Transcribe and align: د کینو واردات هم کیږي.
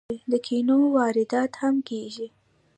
د 0.31 0.33
کینو 0.45 0.77
واردات 0.95 1.51
هم 1.61 1.75
کیږي. 1.89 2.27